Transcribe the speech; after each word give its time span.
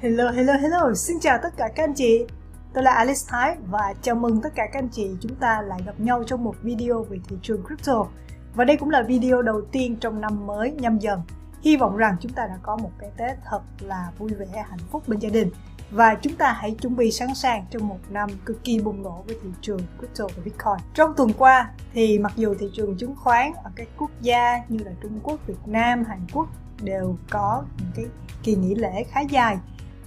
Hello, 0.00 0.30
hello, 0.30 0.52
hello, 0.52 0.94
xin 0.94 1.20
chào 1.20 1.38
tất 1.42 1.56
cả 1.56 1.68
các 1.74 1.84
anh 1.84 1.94
chị. 1.94 2.26
Tôi 2.74 2.84
là 2.84 2.90
Alice 2.90 3.20
Thái 3.28 3.56
và 3.70 3.94
chào 4.02 4.14
mừng 4.14 4.40
tất 4.40 4.48
cả 4.54 4.66
các 4.72 4.78
anh 4.78 4.88
chị 4.88 5.10
chúng 5.20 5.34
ta 5.34 5.62
lại 5.62 5.80
gặp 5.86 6.00
nhau 6.00 6.22
trong 6.26 6.44
một 6.44 6.54
video 6.62 7.02
về 7.02 7.18
thị 7.28 7.36
trường 7.42 7.62
crypto. 7.66 8.06
Và 8.54 8.64
đây 8.64 8.76
cũng 8.76 8.90
là 8.90 9.02
video 9.02 9.42
đầu 9.42 9.62
tiên 9.72 9.96
trong 9.96 10.20
năm 10.20 10.46
mới 10.46 10.70
nhâm 10.70 10.98
dần. 10.98 11.22
Hy 11.62 11.76
vọng 11.76 11.96
rằng 11.96 12.16
chúng 12.20 12.32
ta 12.32 12.46
đã 12.46 12.58
có 12.62 12.76
một 12.76 12.90
cái 12.98 13.10
Tết 13.16 13.38
thật 13.44 13.60
là 13.80 14.10
vui 14.18 14.30
vẻ, 14.34 14.64
hạnh 14.68 14.78
phúc 14.90 15.02
bên 15.06 15.18
gia 15.18 15.28
đình. 15.28 15.50
Và 15.90 16.14
chúng 16.14 16.34
ta 16.34 16.52
hãy 16.52 16.76
chuẩn 16.80 16.96
bị 16.96 17.10
sẵn 17.10 17.34
sàng 17.34 17.66
trong 17.70 17.88
một 17.88 17.98
năm 18.10 18.30
cực 18.44 18.64
kỳ 18.64 18.80
bùng 18.80 19.02
nổ 19.02 19.22
với 19.26 19.36
thị 19.42 19.48
trường 19.60 19.80
crypto 19.98 20.24
và 20.26 20.42
Bitcoin. 20.44 20.86
Trong 20.94 21.14
tuần 21.16 21.32
qua 21.38 21.70
thì 21.92 22.18
mặc 22.18 22.32
dù 22.36 22.54
thị 22.58 22.70
trường 22.72 22.96
chứng 22.98 23.16
khoán 23.16 23.52
ở 23.64 23.70
các 23.76 23.88
quốc 23.98 24.10
gia 24.20 24.58
như 24.68 24.78
là 24.84 24.92
Trung 25.02 25.20
Quốc, 25.22 25.46
Việt 25.46 25.66
Nam, 25.66 26.04
Hàn 26.04 26.20
Quốc 26.32 26.48
đều 26.82 27.16
có 27.30 27.64
những 27.78 27.90
cái 27.94 28.06
kỳ 28.42 28.56
nghỉ 28.56 28.74
lễ 28.74 29.04
khá 29.10 29.20
dài 29.20 29.58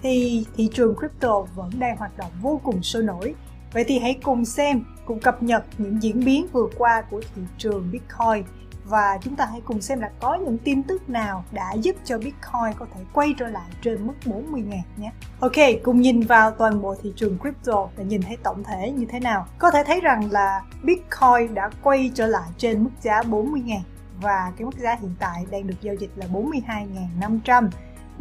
thì 0.02 0.46
thị 0.56 0.70
trường 0.74 0.96
crypto 0.96 1.42
vẫn 1.56 1.70
đang 1.80 1.98
hoạt 1.98 2.18
động 2.18 2.32
vô 2.42 2.62
cùng 2.64 2.84
sôi 2.84 3.04
nổi. 3.04 3.36
Vậy 3.74 3.84
thì 3.88 4.00
hãy 4.00 4.20
cùng 4.24 4.46
xem, 4.46 4.84
cùng 5.06 5.20
cập 5.20 5.44
nhật 5.44 5.66
những 5.78 6.04
diễn 6.04 6.26
biến 6.26 6.48
vừa 6.52 6.68
qua 6.78 7.02
của 7.02 7.22
thị 7.36 7.42
trường 7.58 7.92
Bitcoin 7.92 8.44
và 8.86 9.18
chúng 9.22 9.36
ta 9.36 9.46
hãy 9.46 9.62
cùng 9.66 9.82
xem 9.82 10.00
là 10.00 10.12
có 10.20 10.36
những 10.36 10.58
tin 10.58 10.84
tức 10.84 11.10
nào 11.10 11.44
đã 11.52 11.74
giúp 11.74 11.96
cho 12.06 12.18
Bitcoin 12.18 12.74
có 12.80 12.86
thể 12.94 13.02
quay 13.14 13.34
trở 13.38 13.48
lại 13.48 13.70
trên 13.82 14.08
mức 14.08 14.14
40 14.26 14.62
ngàn 14.62 14.82
nhé. 14.98 15.12
Ok, 15.40 15.54
cùng 15.84 16.02
nhìn 16.02 16.22
vào 16.22 16.52
toàn 16.52 16.82
bộ 16.82 16.96
thị 17.04 17.14
trường 17.16 17.38
crypto 17.40 17.88
để 17.98 18.04
nhìn 18.06 18.22
thấy 18.22 18.38
tổng 18.44 18.64
thể 18.64 18.92
như 18.92 19.06
thế 19.06 19.20
nào. 19.20 19.46
Có 19.58 19.72
thể 19.72 19.84
thấy 19.84 20.02
rằng 20.02 20.32
là 20.32 20.62
Bitcoin 20.84 21.54
đã 21.54 21.70
quay 21.84 22.12
trở 22.16 22.28
lại 22.28 22.50
trên 22.58 22.84
mức 22.84 22.90
giá 23.02 23.24
40 23.24 23.62
ngàn 23.62 23.82
và 24.22 24.52
cái 24.58 24.66
mức 24.66 24.78
giá 24.78 24.98
hiện 25.02 25.16
tại 25.20 25.46
đang 25.52 25.68
được 25.68 25.82
giao 25.82 25.96
dịch 25.96 26.12
là 26.16 26.26
42.500 26.34 27.70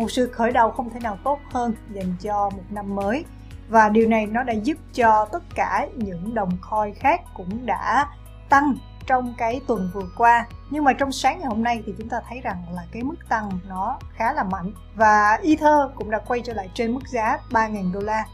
một 0.00 0.10
sự 0.10 0.30
khởi 0.32 0.52
đầu 0.52 0.70
không 0.70 0.90
thể 0.90 1.00
nào 1.00 1.18
tốt 1.24 1.40
hơn 1.52 1.74
dành 1.92 2.14
cho 2.20 2.50
một 2.50 2.62
năm 2.70 2.94
mới. 2.94 3.24
Và 3.68 3.88
điều 3.88 4.08
này 4.08 4.26
nó 4.26 4.42
đã 4.42 4.52
giúp 4.52 4.78
cho 4.94 5.26
tất 5.32 5.42
cả 5.54 5.86
những 5.96 6.34
đồng 6.34 6.50
coin 6.70 6.94
khác 6.94 7.20
cũng 7.34 7.66
đã 7.66 8.08
tăng 8.48 8.74
trong 9.06 9.34
cái 9.38 9.60
tuần 9.66 9.90
vừa 9.94 10.08
qua. 10.16 10.46
Nhưng 10.70 10.84
mà 10.84 10.92
trong 10.92 11.12
sáng 11.12 11.38
ngày 11.38 11.48
hôm 11.48 11.62
nay 11.62 11.82
thì 11.86 11.94
chúng 11.98 12.08
ta 12.08 12.20
thấy 12.28 12.40
rằng 12.40 12.64
là 12.72 12.82
cái 12.92 13.02
mức 13.02 13.16
tăng 13.28 13.50
nó 13.68 13.98
khá 14.14 14.32
là 14.32 14.42
mạnh. 14.42 14.72
Và 14.94 15.38
Ether 15.42 15.90
cũng 15.94 16.10
đã 16.10 16.18
quay 16.18 16.40
trở 16.44 16.52
lại 16.52 16.70
trên 16.74 16.94
mức 16.94 17.08
giá 17.12 17.38
3.000 17.50 17.92
đô 17.92 18.00
la. 18.00 18.24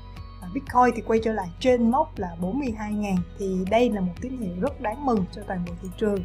Và 0.42 0.48
Bitcoin 0.54 0.94
thì 0.96 1.02
quay 1.02 1.20
trở 1.24 1.32
lại 1.32 1.48
trên 1.60 1.90
mốc 1.90 2.18
là 2.18 2.28
42.000 2.40 3.16
thì 3.38 3.64
đây 3.70 3.90
là 3.90 4.00
một 4.00 4.12
tín 4.20 4.38
hiệu 4.38 4.54
rất 4.60 4.80
đáng 4.80 5.06
mừng 5.06 5.24
cho 5.32 5.42
toàn 5.46 5.64
bộ 5.66 5.72
thị 5.82 5.88
trường. 5.98 6.24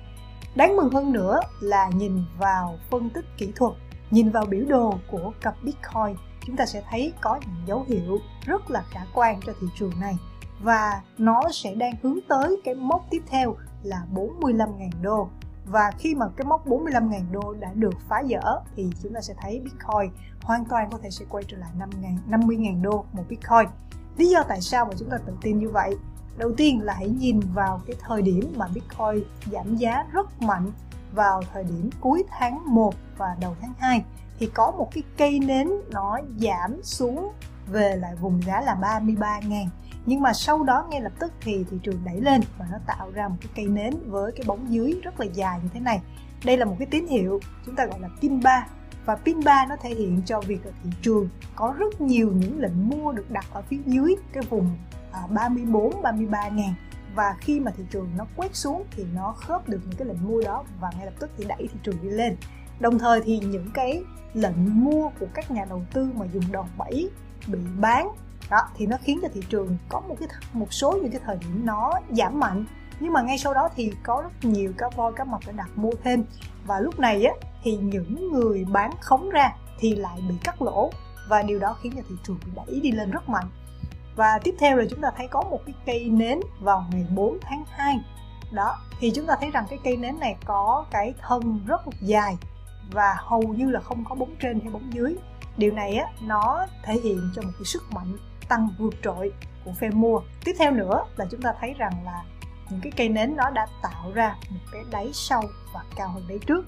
Đáng 0.55 0.75
mừng 0.75 0.89
hơn 0.89 1.13
nữa 1.13 1.39
là 1.61 1.89
nhìn 1.95 2.23
vào 2.37 2.79
phân 2.91 3.09
tích 3.09 3.25
kỹ 3.37 3.51
thuật 3.55 3.73
nhìn 4.11 4.29
vào 4.29 4.45
biểu 4.45 4.65
đồ 4.65 4.93
của 5.11 5.33
cặp 5.41 5.55
Bitcoin, 5.63 6.15
chúng 6.45 6.55
ta 6.57 6.65
sẽ 6.65 6.83
thấy 6.89 7.13
có 7.21 7.39
những 7.41 7.67
dấu 7.67 7.85
hiệu 7.87 8.19
rất 8.45 8.69
là 8.69 8.83
khả 8.89 9.01
quan 9.13 9.39
cho 9.45 9.53
thị 9.61 9.67
trường 9.75 9.99
này 9.99 10.17
và 10.63 11.01
nó 11.17 11.41
sẽ 11.51 11.75
đang 11.75 11.93
hướng 12.01 12.19
tới 12.27 12.61
cái 12.63 12.75
mốc 12.75 13.05
tiếp 13.09 13.21
theo 13.27 13.55
là 13.83 14.05
45.000 14.13 14.89
đô 15.01 15.29
và 15.65 15.91
khi 15.97 16.15
mà 16.15 16.25
cái 16.37 16.45
mốc 16.45 16.67
45.000 16.67 17.31
đô 17.31 17.53
đã 17.59 17.71
được 17.73 17.93
phá 18.07 18.23
vỡ 18.29 18.61
thì 18.75 18.89
chúng 19.03 19.13
ta 19.13 19.21
sẽ 19.21 19.33
thấy 19.41 19.59
Bitcoin 19.59 20.11
hoàn 20.41 20.65
toàn 20.65 20.89
có 20.91 20.97
thể 21.03 21.09
sẽ 21.09 21.25
quay 21.29 21.43
trở 21.47 21.57
lại 21.57 21.69
5.000 21.79 22.17
50.000 22.29 22.81
đô 22.81 23.05
một 23.11 23.23
Bitcoin. 23.29 23.69
Lý 24.17 24.29
do 24.29 24.43
tại 24.43 24.61
sao 24.61 24.85
mà 24.85 24.91
chúng 24.99 25.09
ta 25.09 25.17
tự 25.17 25.33
tin 25.41 25.59
như 25.59 25.69
vậy? 25.69 25.95
Đầu 26.37 26.51
tiên 26.57 26.81
là 26.83 26.93
hãy 26.93 27.09
nhìn 27.09 27.39
vào 27.53 27.81
cái 27.87 27.95
thời 27.99 28.21
điểm 28.21 28.53
mà 28.57 28.67
Bitcoin 28.73 29.23
giảm 29.51 29.75
giá 29.75 30.05
rất 30.11 30.41
mạnh 30.41 30.71
vào 31.13 31.41
thời 31.53 31.63
điểm 31.63 31.89
cuối 31.99 32.23
tháng 32.29 32.61
1 32.65 32.93
và 33.17 33.35
đầu 33.41 33.55
tháng 33.61 33.73
2 33.79 34.03
thì 34.39 34.49
có 34.53 34.71
một 34.71 34.89
cái 34.93 35.03
cây 35.17 35.39
nến 35.39 35.69
nó 35.91 36.19
giảm 36.37 36.83
xuống 36.83 37.31
về 37.67 37.95
lại 37.95 38.15
vùng 38.15 38.41
giá 38.41 38.61
là 38.61 38.75
33.000 38.75 39.67
nhưng 40.05 40.21
mà 40.21 40.33
sau 40.33 40.63
đó 40.63 40.87
ngay 40.89 41.01
lập 41.01 41.11
tức 41.19 41.33
thì 41.41 41.65
thị 41.71 41.77
trường 41.83 42.03
đẩy 42.05 42.21
lên 42.21 42.41
và 42.57 42.65
nó 42.71 42.77
tạo 42.87 43.11
ra 43.11 43.27
một 43.27 43.35
cái 43.41 43.49
cây 43.55 43.65
nến 43.65 43.93
với 44.07 44.31
cái 44.31 44.43
bóng 44.47 44.73
dưới 44.73 44.99
rất 45.03 45.19
là 45.19 45.25
dài 45.25 45.59
như 45.63 45.69
thế 45.73 45.79
này. 45.79 46.01
Đây 46.45 46.57
là 46.57 46.65
một 46.65 46.75
cái 46.79 46.87
tín 46.91 47.07
hiệu 47.07 47.39
chúng 47.65 47.75
ta 47.75 47.85
gọi 47.85 47.99
là 47.99 48.09
pin 48.21 48.39
3 48.43 48.67
và 49.05 49.15
pin 49.15 49.43
3 49.43 49.65
nó 49.65 49.75
thể 49.83 49.89
hiện 49.89 50.21
cho 50.25 50.41
việc 50.41 50.65
là 50.65 50.71
thị 50.83 50.89
trường 51.01 51.29
có 51.55 51.73
rất 51.77 52.01
nhiều 52.01 52.31
những 52.35 52.59
lệnh 52.59 52.89
mua 52.89 53.11
được 53.11 53.31
đặt 53.31 53.45
ở 53.51 53.61
phía 53.61 53.79
dưới 53.85 54.15
cái 54.33 54.43
vùng 54.49 54.69
à, 55.11 55.21
34 55.29 56.01
33 56.01 56.49
ngàn 56.49 56.73
và 57.15 57.35
khi 57.39 57.59
mà 57.59 57.71
thị 57.77 57.83
trường 57.91 58.09
nó 58.17 58.25
quét 58.35 58.55
xuống 58.55 58.83
thì 58.91 59.05
nó 59.13 59.31
khớp 59.31 59.69
được 59.69 59.79
những 59.85 59.97
cái 59.97 60.07
lệnh 60.07 60.27
mua 60.27 60.41
đó 60.41 60.63
và 60.79 60.89
ngay 60.97 61.05
lập 61.05 61.13
tức 61.19 61.29
thì 61.37 61.45
đẩy 61.47 61.67
thị 61.67 61.79
trường 61.83 61.95
đi 62.01 62.09
lên. 62.09 62.37
Đồng 62.79 62.99
thời 62.99 63.21
thì 63.21 63.39
những 63.39 63.71
cái 63.73 64.03
lệnh 64.33 64.85
mua 64.85 65.09
của 65.19 65.27
các 65.33 65.51
nhà 65.51 65.65
đầu 65.69 65.83
tư 65.93 66.09
mà 66.15 66.25
dùng 66.33 66.51
đòn 66.51 66.65
bẩy 66.77 67.09
bị 67.47 67.59
bán, 67.79 68.09
đó, 68.49 68.61
thì 68.75 68.85
nó 68.85 68.97
khiến 69.03 69.19
cho 69.21 69.27
thị 69.33 69.41
trường 69.49 69.77
có 69.89 69.99
một 69.99 70.15
cái 70.19 70.29
một 70.53 70.73
số 70.73 70.91
những 71.01 71.11
cái 71.11 71.21
thời 71.25 71.37
điểm 71.37 71.65
nó 71.65 71.91
giảm 72.09 72.39
mạnh. 72.39 72.65
Nhưng 72.99 73.13
mà 73.13 73.21
ngay 73.21 73.37
sau 73.37 73.53
đó 73.53 73.69
thì 73.75 73.93
có 74.03 74.21
rất 74.21 74.49
nhiều 74.49 74.73
cá 74.77 74.89
voi, 74.95 75.13
cá 75.13 75.23
mập 75.23 75.41
đã 75.47 75.51
đặt 75.51 75.69
mua 75.75 75.91
thêm. 76.03 76.23
Và 76.65 76.79
lúc 76.79 76.99
này 76.99 77.25
á, 77.25 77.33
thì 77.63 77.77
những 77.77 78.31
người 78.31 78.65
bán 78.71 78.91
khống 79.01 79.29
ra 79.29 79.55
thì 79.79 79.95
lại 79.95 80.19
bị 80.29 80.35
cắt 80.43 80.61
lỗ. 80.61 80.91
Và 81.29 81.43
điều 81.43 81.59
đó 81.59 81.77
khiến 81.81 81.93
cho 81.95 82.01
thị 82.09 82.15
trường 82.23 82.39
bị 82.45 82.51
đẩy 82.55 82.79
đi 82.79 82.91
lên 82.91 83.11
rất 83.11 83.29
mạnh 83.29 83.49
và 84.15 84.39
tiếp 84.43 84.55
theo 84.59 84.77
là 84.77 84.85
chúng 84.89 85.01
ta 85.01 85.11
thấy 85.17 85.27
có 85.27 85.41
một 85.41 85.59
cái 85.65 85.75
cây 85.85 86.09
nến 86.09 86.39
vào 86.59 86.85
ngày 86.91 87.05
4 87.15 87.37
tháng 87.41 87.63
2 87.69 87.99
đó, 88.51 88.77
thì 88.99 89.11
chúng 89.15 89.25
ta 89.25 89.35
thấy 89.39 89.51
rằng 89.51 89.65
cái 89.69 89.79
cây 89.83 89.97
nến 89.97 90.19
này 90.19 90.35
có 90.45 90.85
cái 90.91 91.13
thân 91.21 91.61
rất 91.67 91.81
dài 92.01 92.37
và 92.91 93.15
hầu 93.17 93.41
như 93.41 93.69
là 93.69 93.79
không 93.79 94.03
có 94.09 94.15
bóng 94.15 94.35
trên 94.39 94.59
hay 94.59 94.69
bóng 94.69 94.93
dưới. 94.93 95.15
Điều 95.57 95.71
này 95.71 95.95
á, 95.95 96.07
nó 96.21 96.65
thể 96.83 96.93
hiện 96.93 97.31
cho 97.35 97.41
một 97.41 97.51
cái 97.53 97.65
sức 97.65 97.83
mạnh 97.91 98.17
tăng 98.49 98.69
vượt 98.79 98.93
trội 99.03 99.33
của 99.65 99.71
phe 99.79 99.89
mua 99.89 100.21
tiếp 100.45 100.53
theo 100.59 100.71
nữa 100.71 101.03
là 101.15 101.25
chúng 101.31 101.41
ta 101.41 101.53
thấy 101.59 101.73
rằng 101.77 101.93
là 102.05 102.23
những 102.69 102.81
cái 102.81 102.91
cây 102.95 103.09
nến 103.09 103.35
nó 103.35 103.49
đã 103.49 103.67
tạo 103.81 104.11
ra 104.13 104.35
một 104.49 104.59
cái 104.71 104.81
đáy 104.91 105.09
sâu 105.13 105.41
và 105.73 105.83
cao 105.95 106.09
hơn 106.09 106.23
đáy 106.27 106.39
trước 106.47 106.65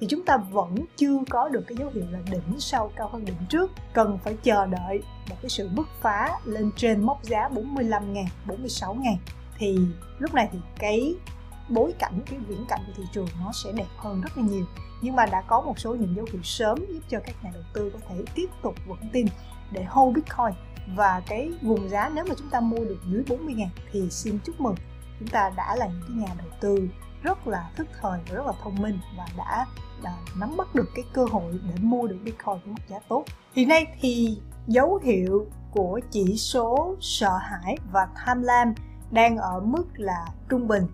thì 0.00 0.06
chúng 0.10 0.24
ta 0.24 0.36
vẫn 0.36 0.74
chưa 0.96 1.18
có 1.30 1.48
được 1.48 1.64
cái 1.66 1.76
dấu 1.76 1.90
hiệu 1.94 2.04
là 2.10 2.18
đỉnh 2.30 2.60
sau 2.60 2.90
cao 2.96 3.08
hơn 3.12 3.24
đỉnh 3.24 3.46
trước. 3.48 3.70
Cần 3.92 4.18
phải 4.24 4.36
chờ 4.42 4.66
đợi 4.66 5.02
một 5.30 5.36
cái 5.42 5.48
sự 5.48 5.68
bứt 5.76 5.88
phá 6.00 6.38
lên 6.44 6.70
trên 6.76 7.06
mốc 7.06 7.22
giá 7.22 7.48
45 7.48 8.12
ngàn 8.12 8.26
46 8.46 8.94
ngàn. 8.94 9.16
Thì 9.58 9.78
lúc 10.18 10.34
này 10.34 10.48
thì 10.52 10.58
cái 10.78 11.14
bối 11.68 11.94
cảnh, 11.98 12.20
cái 12.26 12.38
viễn 12.48 12.64
cảnh 12.68 12.80
của 12.86 12.92
thị 12.96 13.04
trường 13.12 13.28
nó 13.40 13.52
sẽ 13.52 13.72
đẹp 13.72 13.86
hơn 13.96 14.20
rất 14.20 14.38
là 14.38 14.44
nhiều. 14.44 14.64
Nhưng 15.02 15.16
mà 15.16 15.26
đã 15.26 15.40
có 15.40 15.60
một 15.60 15.78
số 15.78 15.94
những 15.94 16.16
dấu 16.16 16.26
hiệu 16.32 16.42
sớm 16.42 16.78
giúp 16.88 17.00
cho 17.08 17.18
các 17.26 17.34
nhà 17.44 17.50
đầu 17.54 17.62
tư 17.74 17.90
có 17.92 17.98
thể 18.08 18.14
tiếp 18.34 18.50
tục 18.62 18.74
vững 18.86 19.10
tin 19.12 19.26
để 19.70 19.84
hold 19.84 20.16
Bitcoin. 20.16 20.52
Và 20.96 21.22
cái 21.26 21.52
vùng 21.62 21.88
giá 21.88 22.10
nếu 22.14 22.24
mà 22.28 22.34
chúng 22.38 22.50
ta 22.50 22.60
mua 22.60 22.78
được 22.78 22.98
dưới 23.06 23.22
40 23.28 23.54
ngàn 23.54 23.68
thì 23.92 24.10
xin 24.10 24.38
chúc 24.44 24.60
mừng, 24.60 24.74
chúng 25.18 25.28
ta 25.28 25.50
đã 25.56 25.76
là 25.76 25.86
những 25.86 26.02
cái 26.08 26.16
nhà 26.16 26.34
đầu 26.38 26.48
tư 26.60 26.88
rất 27.22 27.46
là 27.46 27.70
thức 27.76 27.86
thời 28.00 28.20
và 28.28 28.34
rất 28.34 28.46
là 28.46 28.52
thông 28.62 28.82
minh 28.82 28.98
và 29.16 29.26
đã, 29.36 29.66
đã 30.02 30.12
nắm 30.40 30.56
bắt 30.56 30.74
được 30.74 30.88
cái 30.94 31.04
cơ 31.12 31.24
hội 31.30 31.60
để 31.68 31.74
mua 31.80 32.06
được 32.06 32.16
Bitcoin 32.24 32.58
với 32.64 32.66
mức 32.66 32.82
giá 32.88 32.98
tốt. 33.08 33.24
Hiện 33.52 33.68
nay 33.68 33.86
thì 34.00 34.40
dấu 34.66 35.00
hiệu 35.04 35.46
của 35.70 36.00
chỉ 36.10 36.36
số 36.36 36.96
sợ 37.00 37.36
hãi 37.36 37.76
và 37.92 38.08
tham 38.14 38.42
lam 38.42 38.74
đang 39.10 39.36
ở 39.36 39.60
mức 39.60 39.84
là 39.94 40.26
trung 40.48 40.68
bình 40.68 40.86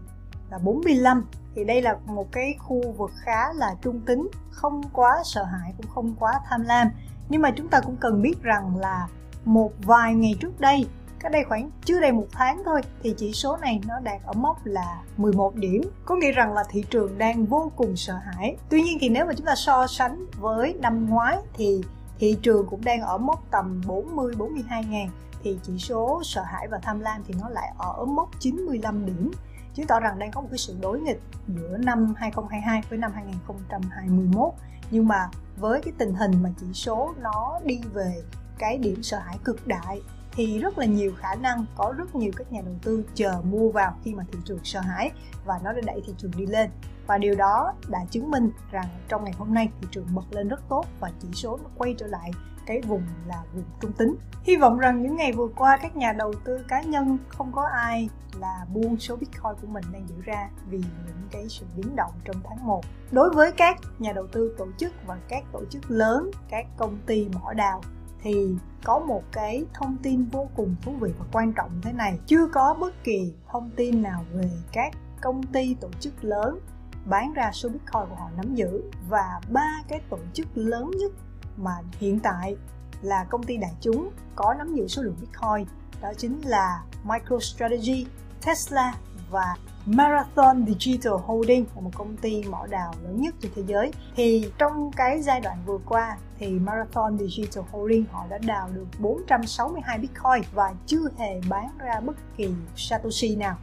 là 0.50 0.58
45 0.58 1.24
thì 1.54 1.64
đây 1.64 1.82
là 1.82 1.96
một 2.06 2.32
cái 2.32 2.54
khu 2.58 2.92
vực 2.92 3.10
khá 3.24 3.52
là 3.52 3.74
trung 3.82 4.00
tính 4.00 4.28
không 4.50 4.82
quá 4.92 5.22
sợ 5.24 5.44
hãi 5.44 5.74
cũng 5.76 5.90
không 5.90 6.14
quá 6.18 6.32
tham 6.50 6.62
lam 6.62 6.88
nhưng 7.28 7.42
mà 7.42 7.50
chúng 7.56 7.68
ta 7.68 7.80
cũng 7.80 7.96
cần 7.96 8.22
biết 8.22 8.42
rằng 8.42 8.76
là 8.76 9.08
một 9.44 9.72
vài 9.82 10.14
ngày 10.14 10.34
trước 10.40 10.60
đây 10.60 10.86
cách 11.22 11.32
đây 11.32 11.44
khoảng 11.44 11.70
chưa 11.84 12.00
đầy 12.00 12.12
một 12.12 12.26
tháng 12.32 12.62
thôi, 12.64 12.80
thì 13.02 13.14
chỉ 13.18 13.32
số 13.32 13.56
này 13.56 13.80
nó 13.86 14.00
đạt 14.00 14.22
ở 14.22 14.32
mốc 14.32 14.66
là 14.66 15.02
11 15.16 15.54
điểm. 15.54 15.82
Có 16.04 16.16
nghĩa 16.16 16.32
rằng 16.32 16.54
là 16.54 16.64
thị 16.70 16.84
trường 16.90 17.18
đang 17.18 17.46
vô 17.46 17.72
cùng 17.76 17.96
sợ 17.96 18.14
hãi. 18.14 18.56
Tuy 18.68 18.82
nhiên 18.82 18.98
thì 19.00 19.08
nếu 19.08 19.26
mà 19.26 19.32
chúng 19.36 19.46
ta 19.46 19.54
so 19.54 19.86
sánh 19.86 20.26
với 20.40 20.74
năm 20.80 21.06
ngoái 21.08 21.38
thì 21.54 21.82
thị 22.18 22.36
trường 22.42 22.66
cũng 22.66 22.84
đang 22.84 23.02
ở 23.02 23.18
mốc 23.18 23.50
tầm 23.50 23.80
40 23.86 24.34
42 24.38 24.84
ngàn, 24.84 25.08
thì 25.42 25.58
chỉ 25.62 25.78
số 25.78 26.20
sợ 26.24 26.42
hãi 26.42 26.68
và 26.70 26.78
tham 26.82 27.00
lam 27.00 27.22
thì 27.26 27.34
nó 27.40 27.48
lại 27.48 27.72
ở 27.78 28.04
mốc 28.04 28.28
95 28.40 29.06
điểm, 29.06 29.30
chứng 29.74 29.86
tỏ 29.86 30.00
rằng 30.00 30.18
đang 30.18 30.30
có 30.30 30.40
một 30.40 30.48
cái 30.50 30.58
sự 30.58 30.76
đối 30.80 31.00
nghịch 31.00 31.20
giữa 31.48 31.76
năm 31.76 32.14
2022 32.16 32.82
với 32.88 32.98
năm 32.98 33.12
2021 33.14 34.52
nhưng 34.90 35.08
mà 35.08 35.28
với 35.56 35.80
cái 35.82 35.94
tình 35.98 36.14
hình 36.14 36.42
mà 36.42 36.50
chỉ 36.60 36.66
số 36.72 37.14
nó 37.20 37.60
đi 37.64 37.80
về 37.92 38.22
cái 38.58 38.78
điểm 38.78 39.02
sợ 39.02 39.18
hãi 39.18 39.38
cực 39.44 39.66
đại 39.66 40.00
thì 40.32 40.58
rất 40.58 40.78
là 40.78 40.86
nhiều 40.86 41.12
khả 41.18 41.34
năng 41.34 41.64
có 41.76 41.94
rất 41.98 42.14
nhiều 42.14 42.30
các 42.36 42.52
nhà 42.52 42.60
đầu 42.64 42.74
tư 42.82 43.04
chờ 43.14 43.42
mua 43.44 43.70
vào 43.70 43.96
khi 44.04 44.14
mà 44.14 44.24
thị 44.32 44.38
trường 44.44 44.58
sợ 44.64 44.80
hãi 44.80 45.10
và 45.44 45.60
nó 45.64 45.72
đã 45.72 45.80
đẩy 45.86 46.00
thị 46.06 46.14
trường 46.18 46.32
đi 46.36 46.46
lên 46.46 46.70
và 47.06 47.18
điều 47.18 47.34
đó 47.34 47.74
đã 47.88 47.98
chứng 48.10 48.30
minh 48.30 48.50
rằng 48.70 48.86
trong 49.08 49.24
ngày 49.24 49.34
hôm 49.38 49.54
nay 49.54 49.68
thị 49.80 49.88
trường 49.90 50.06
bật 50.14 50.24
lên 50.30 50.48
rất 50.48 50.60
tốt 50.68 50.84
và 51.00 51.10
chỉ 51.20 51.28
số 51.32 51.58
nó 51.62 51.70
quay 51.78 51.94
trở 51.98 52.06
lại 52.06 52.30
cái 52.66 52.80
vùng 52.80 53.02
là 53.26 53.42
vùng 53.54 53.64
trung 53.80 53.92
tính. 53.92 54.16
Hy 54.42 54.56
vọng 54.56 54.78
rằng 54.78 55.02
những 55.02 55.16
ngày 55.16 55.32
vừa 55.32 55.48
qua 55.56 55.78
các 55.82 55.96
nhà 55.96 56.12
đầu 56.12 56.34
tư 56.44 56.64
cá 56.68 56.82
nhân 56.82 57.18
không 57.28 57.52
có 57.52 57.68
ai 57.72 58.08
là 58.40 58.66
buông 58.74 58.98
số 58.98 59.16
Bitcoin 59.16 59.52
của 59.60 59.66
mình 59.66 59.84
đang 59.92 60.08
giữ 60.08 60.14
ra 60.24 60.48
vì 60.70 60.78
những 60.78 61.28
cái 61.30 61.46
sự 61.48 61.66
biến 61.76 61.96
động 61.96 62.12
trong 62.24 62.36
tháng 62.44 62.66
1. 62.66 62.84
Đối 63.10 63.30
với 63.30 63.52
các 63.52 63.78
nhà 63.98 64.12
đầu 64.12 64.26
tư 64.26 64.54
tổ 64.58 64.66
chức 64.78 64.92
và 65.06 65.18
các 65.28 65.44
tổ 65.52 65.64
chức 65.70 65.90
lớn, 65.90 66.30
các 66.48 66.66
công 66.76 66.98
ty 67.06 67.28
mỏ 67.34 67.52
đào 67.52 67.82
thì 68.22 68.56
có 68.84 68.98
một 68.98 69.22
cái 69.32 69.64
thông 69.74 69.96
tin 70.02 70.24
vô 70.24 70.48
cùng 70.56 70.76
thú 70.82 70.92
vị 71.00 71.10
và 71.18 71.24
quan 71.32 71.52
trọng 71.52 71.80
thế 71.82 71.92
này. 71.92 72.18
Chưa 72.26 72.46
có 72.46 72.74
bất 72.80 73.04
kỳ 73.04 73.34
thông 73.52 73.70
tin 73.76 74.02
nào 74.02 74.24
về 74.32 74.50
các 74.72 74.94
công 75.20 75.42
ty 75.42 75.74
tổ 75.74 75.88
chức 76.00 76.24
lớn 76.24 76.58
bán 77.04 77.32
ra 77.32 77.50
số 77.52 77.68
bitcoin 77.68 78.08
của 78.08 78.14
họ 78.14 78.30
nắm 78.36 78.54
giữ. 78.54 78.82
Và 79.08 79.40
ba 79.48 79.82
cái 79.88 80.00
tổ 80.10 80.18
chức 80.32 80.46
lớn 80.54 80.90
nhất 80.90 81.12
mà 81.56 81.72
hiện 81.98 82.20
tại 82.20 82.56
là 83.02 83.24
công 83.30 83.42
ty 83.42 83.56
đại 83.56 83.72
chúng 83.80 84.10
có 84.36 84.54
nắm 84.58 84.74
giữ 84.74 84.88
số 84.88 85.02
lượng 85.02 85.16
bitcoin 85.20 85.66
đó 86.02 86.12
chính 86.16 86.40
là 86.40 86.82
MicroStrategy, 87.04 88.06
Tesla 88.46 88.94
và 89.30 89.56
Marathon 89.86 90.66
Digital 90.66 91.12
Holding 91.26 91.66
là 91.74 91.80
một 91.80 91.90
công 91.94 92.16
ty 92.16 92.44
mỏ 92.44 92.66
đào 92.66 92.94
lớn 93.02 93.20
nhất 93.20 93.34
trên 93.40 93.52
thế 93.54 93.62
giới. 93.66 93.92
Thì 94.16 94.50
trong 94.58 94.90
cái 94.96 95.22
giai 95.22 95.40
đoạn 95.40 95.58
vừa 95.66 95.78
qua 95.86 96.16
thì 96.38 96.48
Marathon 96.58 97.18
Digital 97.18 97.64
Holding 97.70 98.04
họ 98.12 98.26
đã 98.30 98.38
đào 98.38 98.68
được 98.74 98.86
462 98.98 99.98
Bitcoin 99.98 100.42
và 100.54 100.74
chưa 100.86 101.08
hề 101.18 101.40
bán 101.48 101.68
ra 101.78 102.00
bất 102.00 102.16
kỳ 102.36 102.48
Satoshi 102.76 103.36
nào. 103.36 103.56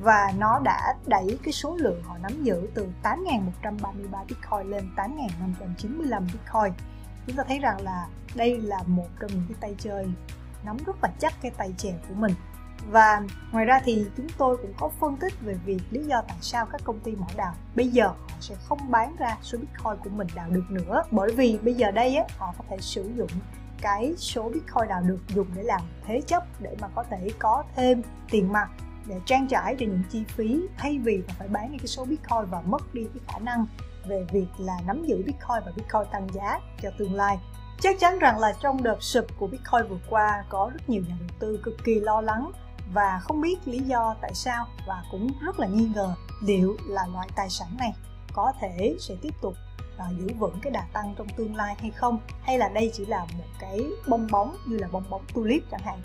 Và 0.00 0.32
nó 0.38 0.60
đã 0.64 0.94
đẩy 1.06 1.38
cái 1.42 1.52
số 1.52 1.76
lượng 1.76 2.02
họ 2.02 2.18
nắm 2.18 2.42
giữ 2.42 2.68
từ 2.74 2.88
8.133 3.02 4.24
Bitcoin 4.28 4.70
lên 4.70 4.88
8.595 4.96 6.20
Bitcoin. 6.20 6.72
Chúng 7.26 7.36
ta 7.36 7.44
thấy 7.48 7.58
rằng 7.58 7.80
là 7.80 8.06
đây 8.34 8.60
là 8.60 8.82
một 8.86 9.08
trong 9.20 9.30
những 9.30 9.44
cái 9.48 9.56
tay 9.60 9.74
chơi 9.78 10.06
nắm 10.64 10.76
rất 10.86 10.96
là 11.02 11.10
chắc 11.18 11.34
cái 11.42 11.50
tay 11.56 11.74
chèo 11.78 11.94
của 12.08 12.14
mình 12.14 12.34
và 12.90 13.22
ngoài 13.52 13.64
ra 13.64 13.80
thì 13.84 14.06
chúng 14.16 14.26
tôi 14.38 14.56
cũng 14.56 14.72
có 14.78 14.88
phân 15.00 15.16
tích 15.16 15.32
về 15.40 15.54
việc 15.64 15.80
lý 15.90 16.04
do 16.04 16.22
tại 16.28 16.36
sao 16.40 16.66
các 16.66 16.80
công 16.84 17.00
ty 17.00 17.16
mỏ 17.16 17.26
đào. 17.36 17.54
Bây 17.76 17.88
giờ 17.88 18.06
họ 18.06 18.36
sẽ 18.40 18.54
không 18.54 18.90
bán 18.90 19.16
ra 19.18 19.36
số 19.42 19.58
bitcoin 19.58 19.96
của 20.04 20.10
mình 20.10 20.28
đào 20.34 20.50
được 20.50 20.64
nữa. 20.70 21.02
Bởi 21.10 21.32
vì 21.32 21.58
bây 21.62 21.74
giờ 21.74 21.90
đây 21.90 22.16
á, 22.16 22.24
họ 22.38 22.54
có 22.58 22.64
thể 22.70 22.76
sử 22.80 23.10
dụng 23.16 23.30
cái 23.80 24.14
số 24.16 24.42
bitcoin 24.42 24.88
đào 24.88 25.02
được 25.02 25.18
dùng 25.28 25.46
để 25.56 25.62
làm 25.62 25.80
thế 26.06 26.20
chấp 26.26 26.44
để 26.60 26.76
mà 26.80 26.88
có 26.94 27.04
thể 27.10 27.28
có 27.38 27.64
thêm 27.76 28.02
tiền 28.30 28.52
mặt 28.52 28.68
để 29.06 29.20
trang 29.26 29.46
trải 29.48 29.76
cho 29.78 29.86
những 29.86 30.02
chi 30.10 30.24
phí 30.28 30.60
thay 30.76 30.98
vì 30.98 31.22
phải 31.38 31.48
bán 31.48 31.72
đi 31.72 31.78
cái 31.78 31.86
số 31.86 32.04
bitcoin 32.04 32.44
và 32.50 32.60
mất 32.60 32.94
đi 32.94 33.06
cái 33.14 33.22
khả 33.26 33.38
năng 33.38 33.66
về 34.06 34.26
việc 34.32 34.46
là 34.58 34.76
nắm 34.86 35.04
giữ 35.04 35.16
bitcoin 35.16 35.62
và 35.66 35.72
bitcoin 35.76 36.02
tăng 36.12 36.28
giá 36.32 36.60
cho 36.82 36.90
tương 36.98 37.14
lai. 37.14 37.38
Chắc 37.80 37.96
chắn 38.00 38.18
rằng 38.18 38.38
là 38.38 38.52
trong 38.60 38.82
đợt 38.82 39.02
sụp 39.02 39.24
của 39.38 39.46
bitcoin 39.46 39.88
vừa 39.88 39.98
qua 40.10 40.44
có 40.48 40.70
rất 40.72 40.88
nhiều 40.88 41.02
nhà 41.08 41.14
đầu 41.20 41.28
tư 41.38 41.60
cực 41.62 41.84
kỳ 41.84 42.00
lo 42.00 42.20
lắng 42.20 42.50
và 42.92 43.20
không 43.22 43.40
biết 43.40 43.56
lý 43.64 43.78
do 43.78 44.14
tại 44.20 44.34
sao 44.34 44.66
và 44.86 45.02
cũng 45.10 45.30
rất 45.40 45.60
là 45.60 45.66
nghi 45.66 45.88
ngờ 45.94 46.14
liệu 46.42 46.76
là 46.86 47.06
loại 47.06 47.28
tài 47.36 47.50
sản 47.50 47.68
này 47.78 47.92
có 48.32 48.52
thể 48.60 48.96
sẽ 49.00 49.14
tiếp 49.22 49.34
tục 49.40 49.54
uh, 49.96 50.18
giữ 50.18 50.34
vững 50.38 50.58
cái 50.62 50.70
đà 50.70 50.86
tăng 50.92 51.14
trong 51.18 51.26
tương 51.36 51.56
lai 51.56 51.76
hay 51.80 51.90
không 51.90 52.18
hay 52.42 52.58
là 52.58 52.68
đây 52.68 52.90
chỉ 52.94 53.06
là 53.06 53.20
một 53.38 53.44
cái 53.60 53.86
bong 54.08 54.26
bóng 54.30 54.56
như 54.66 54.78
là 54.78 54.88
bong 54.92 55.10
bóng 55.10 55.24
tulip 55.34 55.62
chẳng 55.70 55.82
hạn. 55.84 56.02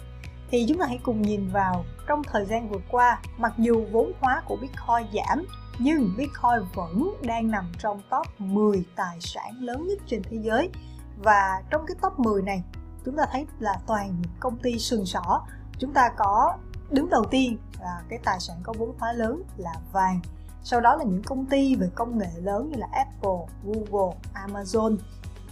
Thì 0.52 0.66
chúng 0.68 0.78
ta 0.78 0.86
hãy 0.86 1.00
cùng 1.04 1.22
nhìn 1.22 1.50
vào 1.50 1.86
trong 2.08 2.24
thời 2.24 2.46
gian 2.46 2.70
vừa 2.70 2.80
qua 2.92 3.22
mặc 3.38 3.54
dù 3.58 3.86
vốn 3.92 4.12
hóa 4.20 4.42
của 4.46 4.56
bitcoin 4.56 5.08
giảm 5.14 5.46
nhưng 5.80 6.14
bitcoin 6.18 6.70
vẫn 6.76 7.16
đang 7.22 7.52
nằm 7.52 7.72
trong 7.80 8.02
top 8.10 8.28
10 8.42 8.86
tài 8.96 9.18
sản 9.22 9.54
lớn 9.60 9.88
nhất 9.88 10.00
trên 10.08 10.22
thế 10.24 10.38
giới. 10.42 10.70
Và 11.18 11.62
trong 11.70 11.86
cái 11.88 11.96
top 12.02 12.20
10 12.20 12.42
này 12.42 12.64
chúng 13.06 13.18
ta 13.18 13.24
thấy 13.32 13.48
là 13.60 13.80
toàn 13.88 14.08
những 14.22 14.32
công 14.40 14.58
ty 14.58 14.80
sừng 14.80 15.06
sỏ 15.06 15.42
chúng 15.80 15.94
ta 15.94 16.10
có 16.18 16.58
đứng 16.94 17.10
đầu 17.10 17.24
tiên 17.32 17.58
là 17.80 18.02
cái 18.10 18.20
tài 18.24 18.40
sản 18.40 18.58
có 18.64 18.74
vốn 18.78 18.96
hóa 19.00 19.14
lớn 19.14 19.44
là 19.58 19.74
vàng. 19.92 20.20
Sau 20.64 20.82
đó 20.82 20.96
là 20.96 21.04
những 21.04 21.24
công 21.24 21.46
ty 21.46 21.76
về 21.76 21.90
công 21.96 22.18
nghệ 22.18 22.30
lớn 22.36 22.70
như 22.70 22.78
là 22.78 22.88
Apple, 22.92 23.56
Google, 23.64 24.18
Amazon. 24.34 24.98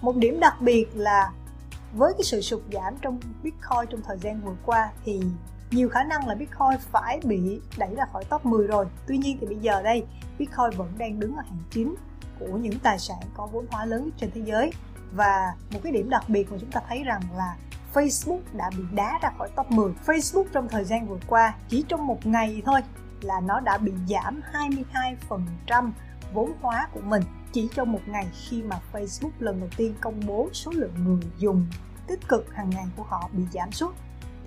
Một 0.01 0.15
điểm 0.15 0.39
đặc 0.39 0.61
biệt 0.61 0.87
là 0.93 1.31
với 1.93 2.13
cái 2.13 2.23
sự 2.23 2.41
sụt 2.41 2.61
giảm 2.73 2.95
trong 3.01 3.19
Bitcoin 3.43 3.89
trong 3.89 4.01
thời 4.01 4.17
gian 4.17 4.41
vừa 4.41 4.55
qua 4.65 4.91
thì 5.05 5.21
nhiều 5.71 5.89
khả 5.89 6.03
năng 6.03 6.27
là 6.27 6.35
Bitcoin 6.35 6.79
phải 6.79 7.19
bị 7.23 7.61
đẩy 7.77 7.95
ra 7.95 8.05
khỏi 8.13 8.23
top 8.25 8.45
10 8.45 8.67
rồi. 8.67 8.85
Tuy 9.07 9.17
nhiên 9.17 9.37
thì 9.41 9.47
bây 9.47 9.57
giờ 9.57 9.81
đây 9.83 10.05
Bitcoin 10.39 10.69
vẫn 10.77 10.93
đang 10.97 11.19
đứng 11.19 11.35
ở 11.35 11.41
hàng 11.41 11.63
9 11.71 11.95
của 12.39 12.57
những 12.57 12.79
tài 12.79 12.99
sản 12.99 13.19
có 13.33 13.47
vốn 13.51 13.65
hóa 13.71 13.85
lớn 13.85 14.09
trên 14.17 14.31
thế 14.33 14.41
giới. 14.45 14.71
Và 15.11 15.55
một 15.73 15.79
cái 15.83 15.91
điểm 15.91 16.09
đặc 16.09 16.23
biệt 16.29 16.51
mà 16.51 16.57
chúng 16.61 16.71
ta 16.71 16.81
thấy 16.87 17.03
rằng 17.03 17.21
là 17.35 17.55
Facebook 17.93 18.39
đã 18.53 18.69
bị 18.77 18.83
đá 18.91 19.19
ra 19.21 19.31
khỏi 19.37 19.49
top 19.55 19.71
10. 19.71 19.91
Facebook 20.05 20.45
trong 20.51 20.69
thời 20.69 20.83
gian 20.83 21.07
vừa 21.07 21.19
qua, 21.27 21.53
chỉ 21.69 21.85
trong 21.87 22.07
một 22.07 22.25
ngày 22.25 22.61
thôi 22.65 22.81
là 23.21 23.39
nó 23.39 23.59
đã 23.59 23.77
bị 23.77 23.91
giảm 24.09 24.41
22% 25.69 25.91
vốn 26.33 26.53
hóa 26.61 26.87
của 26.93 27.01
mình 27.01 27.23
chỉ 27.51 27.69
trong 27.75 27.91
một 27.91 28.01
ngày 28.07 28.27
khi 28.33 28.63
mà 28.63 28.79
Facebook 28.93 29.31
lần 29.39 29.59
đầu 29.59 29.69
tiên 29.77 29.93
công 30.01 30.19
bố 30.27 30.49
số 30.53 30.71
lượng 30.71 30.93
người 31.05 31.31
dùng 31.37 31.67
tích 32.07 32.27
cực 32.27 32.53
hàng 32.53 32.69
ngày 32.69 32.85
của 32.97 33.03
họ 33.03 33.29
bị 33.33 33.43
giảm 33.53 33.71
sút. 33.71 33.95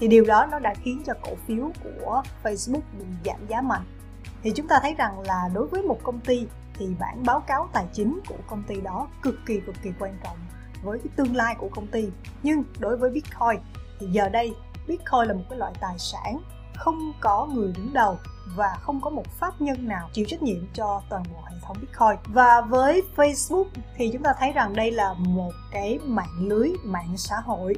Thì 0.01 0.09
điều 0.09 0.25
đó 0.25 0.47
nó 0.47 0.59
đã 0.59 0.75
khiến 0.75 1.03
cho 1.07 1.13
cổ 1.23 1.35
phiếu 1.47 1.71
của 1.83 2.23
Facebook 2.43 2.81
bị 2.99 3.05
giảm 3.25 3.47
giá 3.49 3.61
mạnh. 3.61 3.85
Thì 4.43 4.53
chúng 4.55 4.69
ta 4.69 4.79
thấy 4.83 4.95
rằng 4.95 5.21
là 5.21 5.51
đối 5.55 5.67
với 5.67 5.83
một 5.83 5.99
công 6.03 6.21
ty 6.21 6.47
thì 6.79 6.87
bản 6.99 7.23
báo 7.27 7.41
cáo 7.41 7.69
tài 7.73 7.87
chính 7.93 8.21
của 8.29 8.39
công 8.47 8.63
ty 8.63 8.81
đó 8.81 9.09
cực 9.23 9.35
kỳ 9.47 9.61
cực 9.61 9.75
kỳ 9.83 9.91
quan 9.99 10.17
trọng 10.25 10.37
với 10.85 10.99
cái 10.99 11.09
tương 11.17 11.37
lai 11.37 11.55
của 11.59 11.69
công 11.75 11.87
ty. 11.87 12.09
Nhưng 12.43 12.63
đối 12.79 12.97
với 12.97 13.11
bitcoin, 13.11 13.61
thì 14.01 14.07
giờ 14.07 14.29
đây 14.29 14.55
bitcoin 14.87 15.29
là 15.29 15.35
một 15.35 15.45
cái 15.51 15.59
loại 15.59 15.73
tài 15.81 15.99
sản 15.99 16.41
không 16.75 17.13
có 17.21 17.47
người 17.47 17.73
đứng 17.77 17.93
đầu 17.93 18.19
và 18.57 18.79
không 18.81 19.01
có 19.01 19.11
một 19.11 19.27
pháp 19.41 19.61
nhân 19.61 19.89
nào 19.89 20.09
chịu 20.13 20.25
trách 20.29 20.43
nhiệm 20.43 20.67
cho 20.75 21.03
toàn 21.11 21.23
bộ 21.33 21.41
hệ 21.51 21.57
thống 21.63 21.77
Bitcoin. 21.81 22.35
Và 22.35 22.61
với 22.61 23.03
Facebook 23.17 23.67
thì 23.97 24.11
chúng 24.13 24.23
ta 24.23 24.35
thấy 24.39 24.53
rằng 24.53 24.77
đây 24.77 24.91
là 24.91 25.13
một 25.19 25.53
cái 25.71 25.99
mạng 26.05 26.39
lưới, 26.39 26.71
mạng 26.85 27.17
xã 27.17 27.37
hội. 27.45 27.75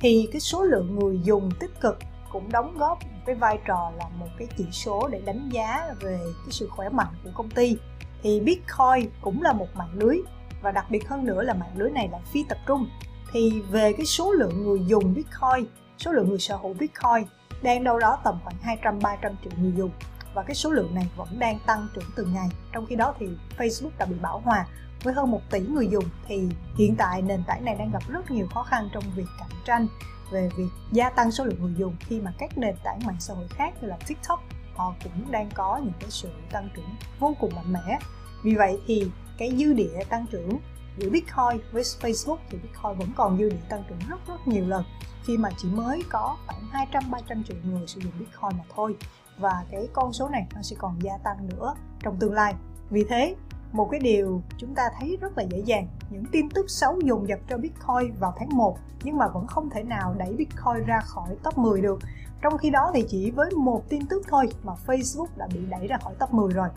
Thì 0.00 0.28
cái 0.32 0.40
số 0.40 0.62
lượng 0.62 0.98
người 0.98 1.20
dùng 1.24 1.50
tích 1.60 1.80
cực 1.80 1.98
cũng 2.32 2.52
đóng 2.52 2.78
góp 2.78 2.98
cái 3.26 3.34
vai 3.34 3.58
trò 3.66 3.92
là 3.98 4.08
một 4.18 4.28
cái 4.38 4.48
chỉ 4.56 4.66
số 4.72 5.08
để 5.08 5.20
đánh 5.24 5.48
giá 5.52 5.94
về 6.00 6.18
cái 6.18 6.50
sự 6.50 6.68
khỏe 6.70 6.88
mạnh 6.88 7.14
của 7.24 7.30
công 7.34 7.50
ty. 7.50 7.76
Thì 8.22 8.40
Bitcoin 8.40 9.10
cũng 9.20 9.42
là 9.42 9.52
một 9.52 9.68
mạng 9.74 9.92
lưới 9.92 10.16
và 10.62 10.70
đặc 10.70 10.90
biệt 10.90 11.08
hơn 11.08 11.24
nữa 11.24 11.42
là 11.42 11.54
mạng 11.54 11.72
lưới 11.76 11.90
này 11.90 12.08
là 12.12 12.18
phi 12.32 12.44
tập 12.48 12.58
trung. 12.66 12.88
Thì 13.32 13.62
về 13.70 13.92
cái 13.92 14.06
số 14.06 14.32
lượng 14.32 14.64
người 14.64 14.80
dùng 14.86 15.14
Bitcoin, 15.14 15.66
số 15.98 16.12
lượng 16.12 16.28
người 16.28 16.38
sở 16.38 16.56
hữu 16.56 16.74
Bitcoin 16.74 17.24
đang 17.62 17.84
đâu 17.84 17.98
đó 17.98 18.18
tầm 18.24 18.38
khoảng 18.44 18.56
200 18.62 18.98
300 19.02 19.32
triệu 19.44 19.52
người 19.56 19.72
dùng. 19.76 19.90
Và 20.34 20.42
cái 20.42 20.54
số 20.54 20.70
lượng 20.70 20.94
này 20.94 21.10
vẫn 21.16 21.38
đang 21.38 21.58
tăng 21.66 21.88
trưởng 21.94 22.10
từng 22.16 22.32
ngày. 22.34 22.48
Trong 22.72 22.86
khi 22.86 22.96
đó 22.96 23.14
thì 23.18 23.28
Facebook 23.58 23.90
đã 23.98 24.06
bị 24.06 24.16
bão 24.22 24.40
hòa 24.44 24.66
với 25.02 25.14
hơn 25.14 25.30
1 25.30 25.40
tỷ 25.50 25.60
người 25.60 25.88
dùng. 25.88 26.04
Thì 26.28 26.48
hiện 26.78 26.96
tại 26.96 27.22
nền 27.22 27.42
tảng 27.46 27.64
này 27.64 27.74
đang 27.78 27.90
gặp 27.90 28.02
rất 28.08 28.30
nhiều 28.30 28.46
khó 28.54 28.62
khăn 28.62 28.88
trong 28.92 29.04
việc 29.16 29.26
cạnh 29.38 29.58
tranh 29.64 29.86
về 30.30 30.48
việc 30.56 30.68
gia 30.92 31.10
tăng 31.10 31.30
số 31.30 31.44
lượng 31.44 31.62
người 31.62 31.74
dùng, 31.76 31.96
khi 32.00 32.20
mà 32.20 32.32
các 32.38 32.58
nền 32.58 32.74
tảng 32.84 32.98
mạng 33.06 33.16
xã 33.18 33.34
hội 33.34 33.48
khác 33.48 33.74
như 33.80 33.88
là 33.88 33.96
TikTok, 34.06 34.42
họ 34.76 34.94
cũng 35.04 35.30
đang 35.30 35.50
có 35.54 35.80
những 35.82 35.92
cái 36.00 36.10
sự 36.10 36.28
tăng 36.52 36.68
trưởng 36.76 36.94
vô 37.18 37.34
cùng 37.40 37.54
mạnh 37.54 37.72
mẽ. 37.72 37.98
Vì 38.42 38.54
vậy 38.54 38.80
thì 38.86 39.10
cái 39.40 39.52
dư 39.58 39.72
địa 39.72 40.04
tăng 40.08 40.26
trưởng 40.30 40.58
giữa 40.98 41.10
Bitcoin 41.10 41.60
với 41.72 41.82
Facebook 41.82 42.36
thì 42.50 42.58
Bitcoin 42.58 42.98
vẫn 42.98 43.08
còn 43.16 43.38
dư 43.38 43.48
địa 43.48 43.56
tăng 43.68 43.84
trưởng 43.88 43.98
rất 44.08 44.16
rất 44.28 44.48
nhiều 44.48 44.68
lần 44.68 44.84
khi 45.24 45.36
mà 45.36 45.48
chỉ 45.58 45.68
mới 45.68 46.02
có 46.08 46.36
khoảng 46.46 46.64
200 46.70 47.10
300 47.10 47.44
triệu 47.44 47.56
người 47.64 47.86
sử 47.86 48.00
dụng 48.00 48.12
Bitcoin 48.18 48.58
mà 48.58 48.64
thôi 48.74 48.96
và 49.38 49.64
cái 49.70 49.88
con 49.92 50.12
số 50.12 50.28
này 50.28 50.46
nó 50.54 50.62
sẽ 50.62 50.76
còn 50.78 50.98
gia 51.02 51.18
tăng 51.24 51.48
nữa 51.48 51.74
trong 52.02 52.16
tương 52.20 52.32
lai. 52.32 52.54
Vì 52.90 53.04
thế, 53.08 53.36
một 53.72 53.88
cái 53.90 54.00
điều 54.00 54.42
chúng 54.56 54.74
ta 54.74 54.82
thấy 54.98 55.18
rất 55.20 55.38
là 55.38 55.44
dễ 55.50 55.58
dàng, 55.58 55.88
những 56.10 56.24
tin 56.32 56.50
tức 56.50 56.70
xấu 56.70 57.00
dùng 57.00 57.28
dập 57.28 57.38
cho 57.48 57.56
Bitcoin 57.56 58.14
vào 58.18 58.34
tháng 58.38 58.48
1 58.56 58.78
nhưng 59.04 59.18
mà 59.18 59.28
vẫn 59.28 59.46
không 59.46 59.70
thể 59.70 59.82
nào 59.82 60.14
đẩy 60.18 60.32
Bitcoin 60.32 60.84
ra 60.86 61.00
khỏi 61.00 61.36
top 61.42 61.58
10 61.58 61.80
được. 61.80 61.98
Trong 62.42 62.58
khi 62.58 62.70
đó 62.70 62.90
thì 62.94 63.04
chỉ 63.08 63.30
với 63.30 63.50
một 63.50 63.88
tin 63.88 64.06
tức 64.06 64.22
thôi 64.28 64.48
mà 64.62 64.72
Facebook 64.86 65.26
đã 65.36 65.48
bị 65.54 65.60
đẩy 65.70 65.86
ra 65.86 65.98
khỏi 65.98 66.14
top 66.18 66.32
10 66.32 66.52
rồi. 66.52 66.68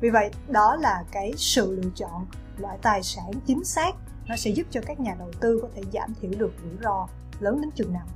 Vì 0.00 0.10
vậy, 0.10 0.30
đó 0.48 0.76
là 0.76 1.04
cái 1.12 1.32
sự 1.36 1.76
lựa 1.76 1.90
chọn 1.94 2.26
loại 2.58 2.78
tài 2.82 3.02
sản 3.02 3.30
chính 3.46 3.64
xác 3.64 3.94
nó 4.28 4.36
sẽ 4.36 4.50
giúp 4.50 4.66
cho 4.70 4.80
các 4.86 5.00
nhà 5.00 5.14
đầu 5.18 5.30
tư 5.40 5.58
có 5.62 5.68
thể 5.74 5.82
giảm 5.92 6.14
thiểu 6.20 6.30
được 6.38 6.52
rủi 6.62 6.76
ro 6.82 7.08
lớn 7.40 7.60
đến 7.60 7.70
chừng 7.70 7.92
nào. 7.92 8.06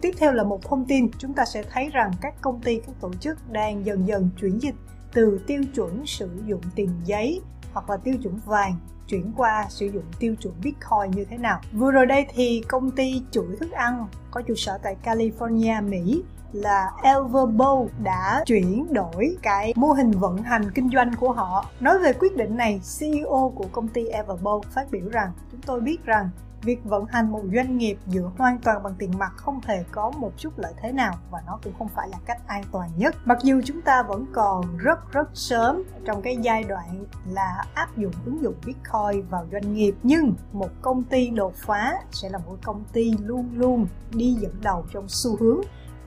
Tiếp 0.00 0.10
theo 0.18 0.32
là 0.32 0.44
một 0.44 0.62
thông 0.62 0.84
tin, 0.84 1.10
chúng 1.18 1.32
ta 1.32 1.44
sẽ 1.44 1.62
thấy 1.62 1.88
rằng 1.88 2.10
các 2.20 2.34
công 2.40 2.60
ty, 2.60 2.80
các 2.86 2.94
tổ 3.00 3.12
chức 3.20 3.50
đang 3.50 3.86
dần 3.86 4.06
dần 4.06 4.30
chuyển 4.40 4.58
dịch 4.58 4.74
từ 5.12 5.40
tiêu 5.46 5.62
chuẩn 5.74 6.06
sử 6.06 6.30
dụng 6.46 6.60
tiền 6.74 6.90
giấy 7.04 7.40
hoặc 7.72 7.90
là 7.90 7.96
tiêu 7.96 8.14
chuẩn 8.22 8.40
vàng 8.46 8.76
chuyển 9.08 9.32
qua 9.36 9.66
sử 9.68 9.86
dụng 9.86 10.04
tiêu 10.18 10.34
chuẩn 10.42 10.54
Bitcoin 10.62 11.10
như 11.10 11.24
thế 11.24 11.38
nào. 11.38 11.60
Vừa 11.72 11.90
rồi 11.90 12.06
đây 12.06 12.26
thì 12.34 12.62
công 12.68 12.90
ty 12.90 13.22
chuỗi 13.30 13.56
thức 13.60 13.70
ăn 13.70 14.06
có 14.30 14.42
trụ 14.42 14.54
sở 14.54 14.78
tại 14.82 14.96
California, 15.04 15.88
Mỹ 15.88 16.22
là 16.52 16.90
Everbowl 17.02 17.88
đã 18.02 18.42
chuyển 18.46 18.94
đổi 18.94 19.36
cái 19.42 19.72
mô 19.76 19.92
hình 19.92 20.10
vận 20.10 20.36
hành 20.36 20.70
kinh 20.70 20.90
doanh 20.94 21.10
của 21.20 21.32
họ. 21.32 21.66
Nói 21.80 21.98
về 21.98 22.12
quyết 22.12 22.36
định 22.36 22.56
này, 22.56 22.80
CEO 22.98 23.52
của 23.56 23.66
công 23.72 23.88
ty 23.88 24.04
Everbowl 24.04 24.60
phát 24.60 24.90
biểu 24.90 25.08
rằng 25.08 25.32
chúng 25.50 25.60
tôi 25.60 25.80
biết 25.80 26.04
rằng 26.04 26.28
việc 26.62 26.84
vận 26.84 27.06
hành 27.06 27.32
một 27.32 27.42
doanh 27.54 27.78
nghiệp 27.78 27.98
dựa 28.06 28.30
hoàn 28.38 28.58
toàn 28.58 28.82
bằng 28.82 28.94
tiền 28.98 29.10
mặt 29.18 29.32
không 29.36 29.60
hề 29.66 29.84
có 29.90 30.10
một 30.10 30.32
chút 30.36 30.58
lợi 30.58 30.72
thế 30.82 30.92
nào 30.92 31.14
và 31.30 31.42
nó 31.46 31.58
cũng 31.64 31.72
không 31.78 31.88
phải 31.88 32.08
là 32.08 32.18
cách 32.26 32.40
an 32.46 32.64
toàn 32.72 32.90
nhất. 32.96 33.16
Mặc 33.24 33.38
dù 33.42 33.60
chúng 33.64 33.82
ta 33.82 34.02
vẫn 34.02 34.26
còn 34.32 34.76
rất 34.76 35.12
rất 35.12 35.28
sớm 35.34 35.82
trong 36.04 36.22
cái 36.22 36.36
giai 36.36 36.64
đoạn 36.64 37.04
là 37.26 37.64
áp 37.74 37.96
dụng 37.96 38.12
ứng 38.24 38.42
dụng 38.42 38.54
bitcoin 38.66 39.26
vào 39.30 39.46
doanh 39.52 39.74
nghiệp, 39.74 39.94
nhưng 40.02 40.34
một 40.52 40.70
công 40.82 41.02
ty 41.02 41.30
đột 41.30 41.54
phá 41.54 41.94
sẽ 42.10 42.28
là 42.28 42.38
một 42.38 42.56
công 42.64 42.84
ty 42.92 43.12
luôn 43.20 43.50
luôn 43.54 43.86
đi 44.10 44.32
dẫn 44.32 44.54
đầu 44.62 44.84
trong 44.92 45.04
xu 45.08 45.36
hướng 45.36 45.60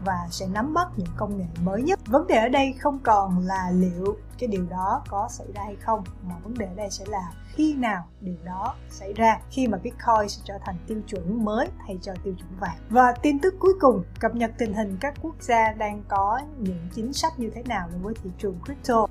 và 0.03 0.27
sẽ 0.31 0.47
nắm 0.47 0.73
bắt 0.73 0.87
những 0.97 1.07
công 1.17 1.37
nghệ 1.37 1.45
mới 1.63 1.81
nhất. 1.81 1.99
Vấn 2.07 2.27
đề 2.27 2.35
ở 2.35 2.49
đây 2.49 2.73
không 2.79 2.99
còn 3.03 3.39
là 3.39 3.71
liệu 3.73 4.17
cái 4.39 4.47
điều 4.47 4.65
đó 4.69 5.03
có 5.09 5.27
xảy 5.31 5.47
ra 5.55 5.61
hay 5.63 5.75
không, 5.75 6.03
mà 6.23 6.35
vấn 6.43 6.53
đề 6.53 6.65
ở 6.65 6.73
đây 6.75 6.89
sẽ 6.91 7.05
là 7.07 7.31
khi 7.47 7.73
nào 7.73 8.07
điều 8.21 8.37
đó 8.43 8.75
xảy 8.89 9.13
ra, 9.13 9.39
khi 9.49 9.67
mà 9.67 9.77
bitcoin 9.77 10.29
sẽ 10.29 10.41
trở 10.45 10.57
thành 10.65 10.75
tiêu 10.87 11.01
chuẩn 11.07 11.45
mới 11.45 11.67
thay 11.87 11.97
cho 12.01 12.13
tiêu 12.23 12.33
chuẩn 12.37 12.59
vàng. 12.59 12.77
Và 12.89 13.11
tin 13.11 13.39
tức 13.39 13.55
cuối 13.59 13.73
cùng, 13.79 14.03
cập 14.19 14.35
nhật 14.35 14.51
tình 14.57 14.73
hình 14.73 14.97
các 14.99 15.13
quốc 15.21 15.35
gia 15.39 15.73
đang 15.73 16.03
có 16.07 16.39
những 16.57 16.87
chính 16.93 17.13
sách 17.13 17.39
như 17.39 17.51
thế 17.55 17.63
nào 17.63 17.87
đối 17.91 17.99
với 17.99 18.13
thị 18.23 18.29
trường 18.37 18.59
crypto 18.65 19.07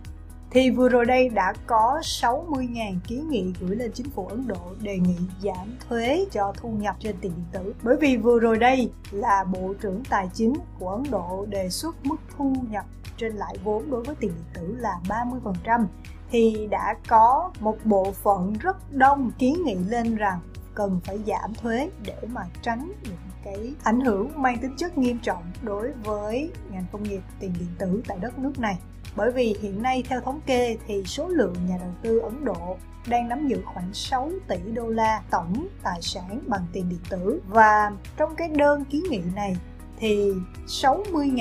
thì 0.54 0.70
vừa 0.70 0.88
rồi 0.88 1.04
đây 1.04 1.28
đã 1.28 1.52
có 1.66 2.00
60.000 2.02 2.99
kiến 3.06 3.28
nghị 3.30 3.52
gửi 3.61 3.76
lên 3.76 3.92
chính 3.94 4.11
phủ 4.11 4.26
Ấn 4.26 4.46
Độ 4.46 4.75
đề 4.80 4.99
nghị 4.99 5.16
giảm 5.42 5.76
thuế 5.88 6.25
cho 6.30 6.52
thu 6.56 6.70
nhập 6.70 6.96
trên 6.99 7.16
tiền 7.20 7.32
điện 7.37 7.44
tử. 7.52 7.75
Bởi 7.82 7.96
vì 8.00 8.16
vừa 8.16 8.38
rồi 8.38 8.58
đây 8.58 8.90
là 9.11 9.44
Bộ 9.44 9.75
trưởng 9.80 10.02
Tài 10.11 10.28
chính 10.34 10.54
của 10.78 10.90
Ấn 10.90 11.02
Độ 11.11 11.46
đề 11.49 11.68
xuất 11.68 12.06
mức 12.06 12.16
thu 12.37 12.54
nhập 12.70 12.84
trên 13.16 13.32
lãi 13.32 13.56
vốn 13.64 13.90
đối 13.90 14.02
với 14.02 14.14
tiền 14.20 14.32
điện 14.34 14.44
tử 14.54 14.76
là 14.78 15.00
30% 15.08 15.87
thì 16.30 16.68
đã 16.70 16.94
có 17.08 17.50
một 17.61 17.76
bộ 17.84 18.12
phận 18.12 18.52
rất 18.52 18.92
đông 18.92 19.30
kiến 19.38 19.64
nghị 19.64 19.75
lên 19.75 20.16
rằng 20.16 20.38
cần 20.75 21.00
phải 21.04 21.18
giảm 21.26 21.54
thuế 21.54 21.90
để 22.06 22.16
mà 22.32 22.42
tránh 22.62 22.92
những 23.02 23.16
cái 23.44 23.75
ảnh 23.82 24.00
hưởng 24.00 24.42
mang 24.42 24.58
tính 24.58 24.76
chất 24.76 24.99
nghiêm 24.99 25.18
trọng 25.18 25.42
đối 25.62 25.92
với 25.92 26.50
ngành 26.70 26.84
công 26.92 27.02
nghiệp 27.02 27.20
tiền 27.40 27.52
điện 27.58 27.68
tử 27.78 28.02
tại 28.06 28.18
đất 28.20 28.38
nước 28.38 28.58
này 28.58 28.78
bởi 29.16 29.33
vì 29.33 29.56
hiện 29.62 29.83
nay 29.83 30.02
theo 30.09 30.21
thống 30.21 30.40
kê 30.47 30.76
thì 30.87 31.02
số 31.04 31.28
lượng 31.28 31.54
nhà 31.68 31.76
đầu 31.80 31.92
tư 32.02 32.18
Ấn 32.18 32.44
Độ 32.44 32.76
đang 33.09 33.28
nắm 33.28 33.49
giữ 33.49 33.62
khoảng 33.64 33.94
6 33.94 34.30
tỷ 34.49 34.56
đô 34.75 34.88
la 34.88 35.23
tổng 35.30 35.66
tài 35.83 36.02
sản 36.02 36.40
bằng 36.47 36.66
tiền 36.73 36.88
điện 36.88 37.00
tử. 37.09 37.42
Và 37.49 37.92
trong 38.16 38.37
cái 38.37 38.49
đơn 38.49 38.85
kiến 38.85 39.02
nghị 39.11 39.21
này 39.35 39.56
thì 39.97 40.33
60.000 40.66 41.37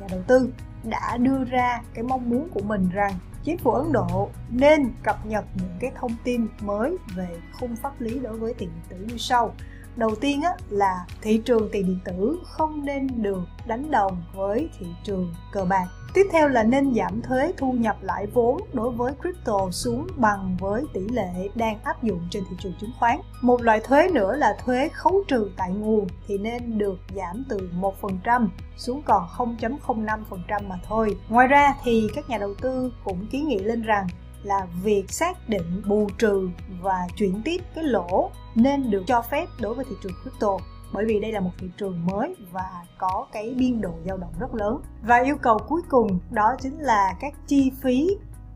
nhà 0.00 0.06
đầu 0.10 0.22
tư 0.26 0.52
đã 0.84 1.16
đưa 1.16 1.44
ra 1.44 1.82
cái 1.94 2.04
mong 2.04 2.30
muốn 2.30 2.48
của 2.54 2.62
mình 2.62 2.88
rằng 2.92 3.12
chính 3.44 3.58
phủ 3.58 3.70
Ấn 3.70 3.92
Độ 3.92 4.30
nên 4.50 4.90
cập 5.02 5.26
nhật 5.26 5.44
những 5.54 5.76
cái 5.80 5.92
thông 5.94 6.16
tin 6.24 6.48
mới 6.60 6.96
về 7.16 7.28
khung 7.60 7.76
pháp 7.76 8.00
lý 8.00 8.18
đối 8.18 8.36
với 8.36 8.54
tiền 8.54 8.70
điện 8.74 8.98
tử 8.98 9.06
như 9.08 9.18
sau 9.18 9.54
đầu 9.96 10.14
tiên 10.14 10.42
á, 10.42 10.50
là 10.70 11.06
thị 11.22 11.42
trường 11.44 11.68
tiền 11.72 11.86
điện 11.86 11.98
tử 12.04 12.38
không 12.44 12.84
nên 12.84 13.22
được 13.22 13.42
đánh 13.66 13.90
đồng 13.90 14.22
với 14.34 14.68
thị 14.78 14.86
trường 15.04 15.34
cờ 15.52 15.64
bạc 15.64 15.86
Tiếp 16.14 16.26
theo 16.32 16.48
là 16.48 16.62
nên 16.62 16.94
giảm 16.94 17.22
thuế 17.22 17.52
thu 17.56 17.72
nhập 17.72 17.96
lãi 18.02 18.26
vốn 18.26 18.60
đối 18.72 18.90
với 18.90 19.12
crypto 19.22 19.70
xuống 19.70 20.06
bằng 20.16 20.56
với 20.60 20.84
tỷ 20.94 21.00
lệ 21.00 21.48
đang 21.54 21.78
áp 21.84 22.02
dụng 22.02 22.20
trên 22.30 22.44
thị 22.50 22.56
trường 22.62 22.72
chứng 22.80 22.90
khoán. 22.98 23.20
Một 23.42 23.62
loại 23.62 23.80
thuế 23.80 24.08
nữa 24.08 24.36
là 24.36 24.56
thuế 24.64 24.88
khấu 24.92 25.24
trừ 25.28 25.50
tại 25.56 25.70
nguồn 25.70 26.06
thì 26.26 26.38
nên 26.38 26.78
được 26.78 26.98
giảm 27.16 27.44
từ 27.48 27.70
1% 27.80 28.48
xuống 28.76 29.02
còn 29.02 29.26
0.05% 29.36 30.68
mà 30.68 30.78
thôi. 30.88 31.16
Ngoài 31.28 31.46
ra 31.46 31.74
thì 31.84 32.08
các 32.14 32.28
nhà 32.28 32.38
đầu 32.38 32.54
tư 32.60 32.92
cũng 33.04 33.26
kiến 33.26 33.48
nghị 33.48 33.58
lên 33.58 33.82
rằng 33.82 34.06
là 34.48 34.66
việc 34.82 35.12
xác 35.12 35.48
định 35.48 35.82
bù 35.86 36.08
trừ 36.18 36.48
và 36.80 37.06
chuyển 37.16 37.42
tiếp 37.44 37.62
cái 37.74 37.84
lỗ 37.84 38.30
nên 38.54 38.90
được 38.90 39.02
cho 39.06 39.22
phép 39.22 39.46
đối 39.60 39.74
với 39.74 39.84
thị 39.84 39.96
trường 40.02 40.12
crypto. 40.22 40.58
Bởi 40.92 41.04
vì 41.04 41.20
đây 41.20 41.32
là 41.32 41.40
một 41.40 41.50
thị 41.58 41.66
trường 41.76 42.06
mới 42.06 42.34
và 42.52 42.84
có 42.98 43.26
cái 43.32 43.54
biên 43.58 43.80
độ 43.80 43.92
dao 44.06 44.16
động 44.16 44.32
rất 44.40 44.54
lớn. 44.54 44.80
Và 45.02 45.22
yêu 45.22 45.36
cầu 45.36 45.58
cuối 45.68 45.82
cùng 45.88 46.18
đó 46.30 46.56
chính 46.60 46.78
là 46.78 47.14
các 47.20 47.34
chi 47.46 47.72
phí 47.82 48.08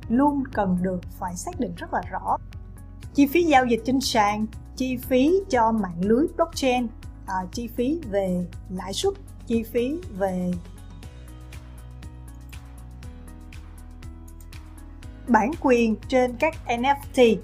luôn 0.08 0.42
cần 0.52 0.78
được 0.82 1.00
phải 1.18 1.37
xác 1.37 1.61
định 1.61 1.75
rất 1.76 1.94
là 1.94 2.00
rõ. 2.11 2.37
Chi 3.14 3.26
phí 3.26 3.42
giao 3.42 3.66
dịch 3.66 3.80
trên 3.84 4.00
sàn 4.00 4.46
chi 4.76 4.96
phí 4.96 5.40
cho 5.49 5.72
mạng 5.72 6.00
lưới 6.00 6.26
blockchain 6.37 6.87
à, 7.26 7.34
chi 7.52 7.68
phí 7.68 8.00
về 8.11 8.46
lãi 8.70 8.92
suất 8.92 9.14
chi 9.46 9.62
phí 9.62 10.00
về 10.18 10.52
bản 15.32 15.50
quyền 15.60 15.96
trên 16.08 16.36
các 16.36 16.54
NFT 16.66 17.36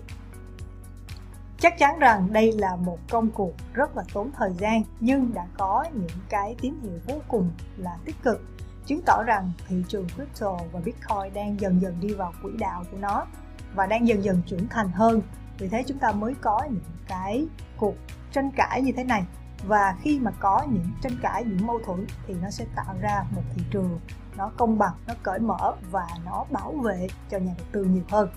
chắc 1.59 1.79
chắn 1.79 1.99
rằng 1.99 2.33
đây 2.33 2.53
là 2.53 2.77
một 2.77 2.99
công 3.11 3.31
cuộc 3.31 3.53
rất 3.73 3.97
là 3.97 4.03
tốn 4.13 4.31
thời 4.37 4.51
gian, 4.59 4.83
nhưng 5.01 5.35
đã 5.35 5.47
có 5.59 5.85
những 5.93 6.19
cái 6.29 6.57
tín 6.61 6.75
hiệu 6.83 6.99
vô 7.07 7.15
cùng 7.29 7.51
là 7.77 7.97
tích 8.05 8.17
cực, 8.23 8.43
chứng 8.87 9.01
tỏ 9.07 9.23
rằng 9.27 9.53
thị 9.69 9.85
trường 9.89 10.07
crypto 10.09 10.59
và 10.73 10.81
bitcoin 10.81 11.35
đang 11.35 11.61
dần 11.61 11.81
dần 11.81 11.97
đi 12.01 12.15
vào 12.15 12.33
quỹ 12.43 12.51
đạo 12.59 12.85
của 12.91 12.99
nó 13.01 13.27
và 13.75 13.87
đang 13.87 14.09
dần 14.09 14.25
dần 14.25 14.43
trưởng 14.47 14.69
thành 14.69 14.89
hơn. 14.93 15.23
Vì 15.59 15.69
thế 15.69 15.85
chúng 15.87 15.99
ta 15.99 16.13
mới 16.13 16.35
có 16.41 16.63
những 16.71 16.97
cái 17.09 17.47
cuộc 17.77 17.95
tranh 18.33 18.51
cãi 18.57 18.83
như 18.83 18.93
thế 18.97 19.05
này. 19.05 19.25
Và 19.67 19.97
khi 20.03 20.21
mà 20.21 20.31
có 20.41 20.67
những 20.71 20.87
tranh 21.03 21.17
cãi, 21.23 21.45
những 21.45 21.67
mâu 21.67 21.79
thuẫn 21.87 22.07
thì 22.27 22.35
nó 22.43 22.51
sẽ 22.51 22.65
tạo 22.77 22.95
ra 23.01 23.25
một 23.35 23.43
thị 23.55 23.63
trường 23.71 24.01
nó 24.39 24.51
công 24.57 24.79
bằng 24.79 24.95
nó 25.07 25.15
cởi 25.23 25.39
mở 25.39 25.75
và 25.91 26.07
nó 26.25 26.45
bảo 26.51 26.73
vệ 26.73 27.09
cho 27.31 27.39
nhà 27.39 27.55
đầu 27.59 27.67
tư 27.73 27.85
nhiều 27.85 28.05
hơn 28.09 28.29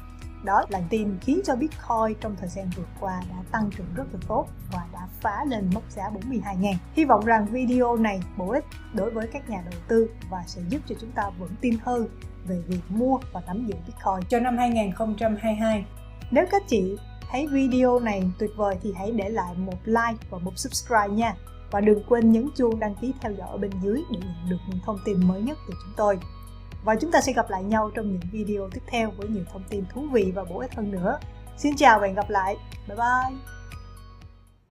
đó 0.44 0.66
là 0.70 0.82
tin 0.90 1.18
khiến 1.22 1.42
cho 1.44 1.56
Bitcoin 1.56 2.20
trong 2.22 2.36
thời 2.40 2.50
gian 2.50 2.70
vừa 2.76 2.84
qua 3.00 3.22
đã 3.30 3.36
tăng 3.52 3.70
trưởng 3.78 3.88
rất 3.96 4.04
là 4.14 4.20
tốt 4.28 4.48
và 4.72 4.88
đã 4.94 5.08
phá 5.22 5.46
lên 5.46 5.70
mốc 5.74 5.84
giá 5.90 6.10
42 6.10 6.56
ngàn. 6.56 6.76
Hy 6.94 7.06
vọng 7.06 7.26
rằng 7.26 7.46
video 7.46 7.96
này 7.96 8.22
bổ 8.38 8.52
ích 8.52 8.66
đối 8.94 9.12
với 9.12 9.28
các 9.28 9.50
nhà 9.50 9.64
đầu 9.72 9.80
tư 9.88 10.10
và 10.30 10.44
sẽ 10.48 10.62
giúp 10.70 10.82
cho 10.86 10.96
chúng 11.02 11.12
ta 11.12 11.24
vững 11.40 11.56
tin 11.62 11.78
hơn 11.84 12.08
về 12.48 12.62
việc 12.68 12.82
mua 12.90 13.20
và 13.34 13.42
nắm 13.48 13.66
giữ 13.68 13.76
Bitcoin 13.88 14.30
cho 14.30 14.40
năm 14.40 14.58
2022. 14.58 15.86
Nếu 16.32 16.46
các 16.52 16.64
chị 16.68 16.98
thấy 17.32 17.48
video 17.48 18.00
này 18.00 18.24
tuyệt 18.40 18.52
vời 18.56 18.78
thì 18.82 18.94
hãy 18.98 19.12
để 19.12 19.30
lại 19.30 19.54
một 19.58 19.78
like 19.84 20.26
và 20.30 20.38
một 20.38 20.54
subscribe 20.56 21.10
nha. 21.10 21.36
Và 21.72 21.82
đừng 21.82 22.04
quên 22.08 22.32
nhấn 22.32 22.50
chuông 22.56 22.80
đăng 22.80 22.96
ký 22.96 23.14
theo 23.22 23.32
dõi 23.32 23.48
ở 23.52 23.58
bên 23.58 23.72
dưới 23.82 24.04
để 24.12 24.20
nhận 24.20 24.50
được 24.50 24.58
những 24.68 24.80
thông 24.86 25.00
tin 25.06 25.28
mới 25.28 25.42
nhất 25.42 25.58
từ 25.68 25.74
chúng 25.84 25.94
tôi 25.98 26.20
và 26.84 26.96
chúng 26.96 27.12
ta 27.12 27.22
sẽ 27.22 27.34
gặp 27.34 27.50
lại 27.50 27.64
nhau 27.64 27.92
trong 27.96 28.12
những 28.12 28.22
video 28.32 28.70
tiếp 28.70 28.82
theo 28.88 29.12
với 29.18 29.28
nhiều 29.28 29.44
thông 29.54 29.64
tin 29.70 29.84
thú 29.94 30.08
vị 30.12 30.32
và 30.36 30.44
bổ 30.44 30.60
ích 30.60 30.76
hơn 30.76 30.92
nữa. 30.92 31.20
Xin 31.58 31.76
chào 31.76 32.00
và 32.00 32.08
hẹn 32.08 32.16
gặp 32.16 32.30
lại. 32.30 32.58
Bye 32.88 32.98
bye! 32.98 33.61